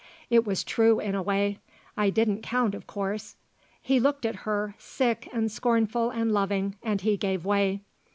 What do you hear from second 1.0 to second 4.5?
a way. I didn't count of course. He looked at